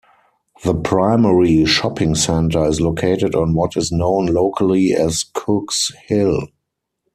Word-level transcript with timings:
The 0.63 0.73
primary 0.73 1.63
shopping 1.65 2.15
centre 2.15 2.65
is 2.65 2.81
located 2.81 3.35
on 3.35 3.53
what 3.53 3.77
is 3.77 3.91
known 3.91 4.25
locally 4.25 4.93
as 4.95 5.23
Cooks 5.31 5.91
Hill. 6.07 6.47